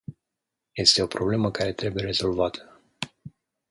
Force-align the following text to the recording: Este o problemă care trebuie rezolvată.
Este 0.75 1.01
o 1.03 1.07
problemă 1.07 1.51
care 1.51 1.73
trebuie 1.73 2.03
rezolvată. 2.05 2.81